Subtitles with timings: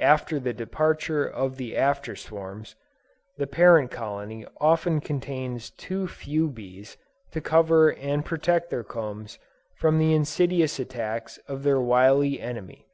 [0.00, 2.74] After the departure of the after swarms,
[3.36, 6.96] the parent colony often contains too few bees
[7.32, 9.38] to cover and protect their combs
[9.74, 12.86] from the insidious attacks of their wily enemy.